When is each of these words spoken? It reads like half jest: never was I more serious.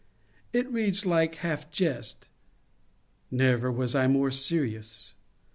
It 0.51 0.67
reads 0.71 1.05
like 1.05 1.35
half 1.35 1.69
jest: 1.69 2.27
never 3.29 3.71
was 3.71 3.93
I 3.93 4.07
more 4.07 4.31
serious. 4.31 5.13